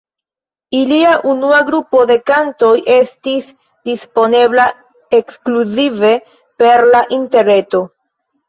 Ilia 0.77 1.09
unua 1.33 1.59
grupo 1.67 1.99
de 2.11 2.15
kantoj 2.29 2.71
estis 2.95 3.51
disponebla 3.91 4.65
ekskluzive 5.21 6.13
per 6.63 6.87
la 6.97 7.07
interreto. 7.21 7.85